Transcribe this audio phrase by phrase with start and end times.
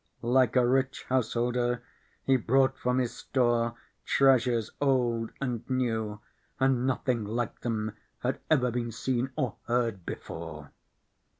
[0.23, 1.83] Like a rich householder,
[2.23, 6.21] he brought from his store treasures old and new,
[6.59, 10.71] and nothing like them had ever been seen or heard before.